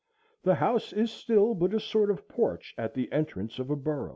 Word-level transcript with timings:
The 0.41 0.55
house 0.55 0.93
is 0.93 1.11
still 1.11 1.53
but 1.53 1.75
a 1.75 1.79
sort 1.79 2.09
of 2.09 2.27
porch 2.27 2.73
at 2.75 2.95
the 2.95 3.11
entrance 3.11 3.59
of 3.59 3.69
a 3.69 3.75
burrow. 3.75 4.09